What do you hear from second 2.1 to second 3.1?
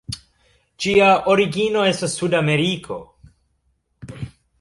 Sudameriko.